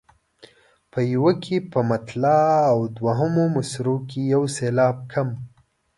په 0.91 0.99
یوه 1.13 1.31
کې 1.43 1.57
په 1.71 1.79
مطلع 1.91 2.43
او 2.71 2.79
دوهمو 2.97 3.43
مصرعو 3.55 3.97
کې 4.09 4.21
یو 4.33 4.43
سېلاب 4.55 4.95
کم. 5.11 5.29